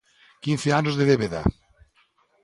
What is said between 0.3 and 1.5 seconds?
¡Quince anos de débeda!